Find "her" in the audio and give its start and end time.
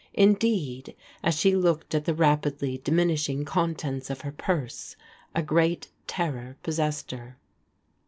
4.21-4.31, 7.11-7.37